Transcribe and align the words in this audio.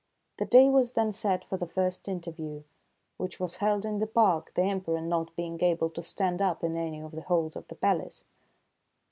The 0.37 0.45
day 0.47 0.67
was 0.67 0.93
then 0.93 1.11
set 1.11 1.45
for 1.45 1.57
the 1.57 1.67
first 1.67 2.07
interview, 2.07 2.63
which 3.17 3.39
was 3.39 3.57
held 3.57 3.85
in 3.85 3.99
the 3.99 4.07
park, 4.07 4.51
the 4.55 4.63
Emperor 4.63 4.99
not 4.99 5.35
being 5.35 5.61
able 5.63 5.91
to 5.91 6.01
stand 6.01 6.41
up 6.41 6.63
in 6.63 6.75
any 6.75 7.01
of 7.01 7.11
the 7.11 7.21
halls 7.21 7.55
of 7.55 7.67
the 7.67 7.75
palace. 7.75 8.25